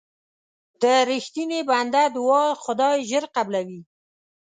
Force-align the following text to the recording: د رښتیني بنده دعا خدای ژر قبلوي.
د 0.81 0.83
رښتیني 1.09 1.59
بنده 1.69 2.03
دعا 2.15 2.45
خدای 2.63 2.97
ژر 3.09 3.23
قبلوي. 3.35 3.81